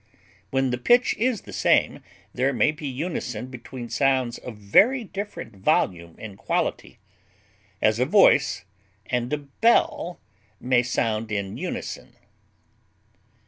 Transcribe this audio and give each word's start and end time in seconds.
When 0.49 0.71
the 0.71 0.79
pitch 0.79 1.15
is 1.17 1.41
the 1.41 1.53
same, 1.53 2.01
there 2.33 2.51
may 2.53 2.71
be 2.71 2.87
unison 2.87 3.49
between 3.51 3.87
sounds 3.91 4.39
of 4.39 4.57
very 4.57 5.03
different 5.03 5.55
volume 5.57 6.15
and 6.17 6.39
quality, 6.39 6.97
as 7.83 7.99
a 7.99 8.05
voice 8.07 8.65
and 9.05 9.31
a 9.31 9.37
bell 9.37 10.19
may 10.59 10.81
sound 10.81 11.31
in 11.31 11.55
unison. 11.55 12.15